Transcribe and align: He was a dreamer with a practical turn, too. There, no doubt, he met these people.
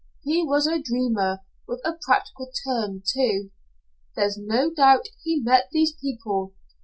He 0.23 0.41
was 0.43 0.65
a 0.65 0.81
dreamer 0.81 1.41
with 1.67 1.79
a 1.85 1.93
practical 1.93 2.51
turn, 2.65 3.03
too. 3.05 3.51
There, 4.15 4.31
no 4.37 4.73
doubt, 4.73 5.05
he 5.23 5.39
met 5.39 5.69
these 5.71 5.91
people. 5.93 6.55